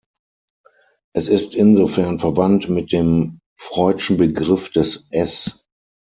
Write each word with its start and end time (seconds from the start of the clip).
Es 1.13 1.27
ist 1.27 1.53
insofern 1.53 2.17
verwandt 2.17 2.67
mit 2.67 2.91
dem 2.91 3.37
Freudschen 3.55 4.17
Begriff 4.17 4.71
des 4.71 5.07
Es. 5.11 5.63